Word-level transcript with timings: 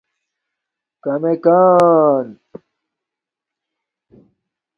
کمک 1.03 1.43
آن 1.59 2.25